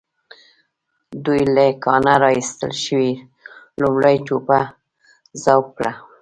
[1.25, 3.11] دوی له کانه را ايستل شوې
[3.81, 4.59] لومړۍ جوپه
[5.43, 5.93] ذوب کړه.